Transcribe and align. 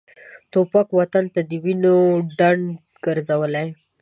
توپک 0.51 0.87
وطن 0.99 1.25
د 1.49 1.51
وینو 1.63 1.97
ډنډ 2.37 2.63
ګرځولی. 3.05 3.67